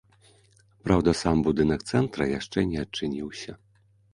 [0.87, 3.51] Праўда, сам будынак цэнтра яшчэ не адчыніўся.